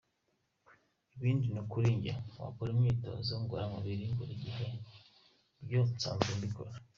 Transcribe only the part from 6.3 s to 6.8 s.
mbikora.